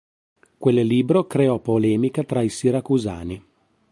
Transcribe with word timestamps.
Quel 0.57 0.83
libro 0.83 1.27
creò 1.27 1.59
polemica 1.59 2.23
tra 2.23 2.41
i 2.41 2.49
siracusani. 2.49 3.45